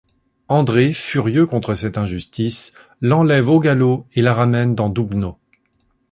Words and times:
André 0.47 0.93
furieux 0.93 1.45
contre 1.45 1.75
cette 1.75 1.95
injustice 1.95 2.73
l'enlève 3.01 3.49
au 3.49 3.59
galop, 3.59 4.07
et 4.15 4.23
la 4.23 4.33
ramène 4.33 4.73
dans 4.73 4.89
Doubno. 4.89 5.37